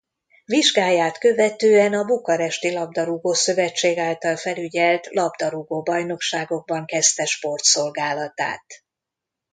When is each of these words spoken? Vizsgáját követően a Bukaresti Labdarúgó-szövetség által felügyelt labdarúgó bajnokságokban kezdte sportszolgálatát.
Vizsgáját 0.45 1.17
követően 1.17 1.93
a 1.93 2.03
Bukaresti 2.03 2.71
Labdarúgó-szövetség 2.73 3.97
által 3.97 4.37
felügyelt 4.37 5.07
labdarúgó 5.11 5.81
bajnokságokban 5.81 6.85
kezdte 6.85 7.25
sportszolgálatát. 7.25 8.65